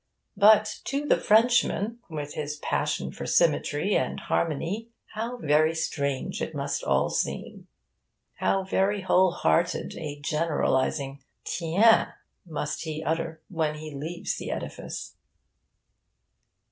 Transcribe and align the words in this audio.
But 0.35 0.79
to 0.85 1.05
the 1.05 1.19
Frenchman, 1.19 1.99
with 2.09 2.33
his 2.33 2.55
passion 2.57 3.11
for 3.11 3.27
symmetry 3.27 3.93
and 3.95 4.19
harmony, 4.19 4.89
how 5.13 5.37
very 5.37 5.75
strange 5.75 6.41
it 6.41 6.55
must 6.55 6.83
all 6.83 7.11
seem! 7.11 7.67
How 8.37 8.63
very 8.63 9.01
whole 9.01 9.29
hearted 9.31 9.95
a 9.95 10.19
generalising 10.19 11.23
'Tiens! 11.45 12.13
must 12.47 12.81
he 12.81 13.03
utter 13.03 13.41
when 13.47 13.75
he 13.75 13.93
leaves 13.93 14.37
the 14.37 14.49
edifice! 14.49 15.13